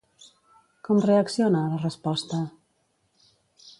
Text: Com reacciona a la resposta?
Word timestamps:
Com 0.87 1.01
reacciona 1.03 1.61
a 1.65 1.69
la 1.75 1.83
resposta? 1.83 2.41